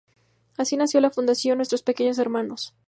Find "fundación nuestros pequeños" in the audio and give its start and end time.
1.11-2.17